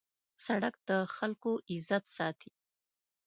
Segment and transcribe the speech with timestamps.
[0.45, 2.51] سړک د خلکو عزت ساتي.